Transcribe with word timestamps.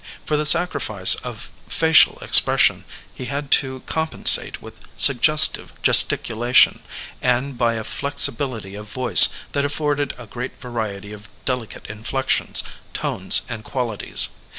For 0.25 0.35
the 0.35 0.47
sacrifice 0.47 1.13
of 1.13 1.51
facial 1.67 2.17
expression 2.23 2.85
he 3.13 3.25
had 3.25 3.51
to 3.61 3.83
com 3.85 4.07
pensate 4.07 4.57
with 4.59 4.79
suggestive 4.97 5.73
gesticulation, 5.83 6.81
and 7.21 7.55
by 7.55 7.75
a 7.75 7.83
flexi 7.83 8.31
bility 8.31 8.79
of 8.79 8.87
voice 8.89 9.29
that 9.51 9.63
afforded 9.63 10.15
a 10.17 10.25
great 10.25 10.59
variety 10.59 11.13
of 11.13 11.29
deli 11.45 11.67
cate 11.67 11.85
inflections, 11.85 12.63
tones 12.95 13.43
and 13.47 13.63
qualities. 13.63 14.29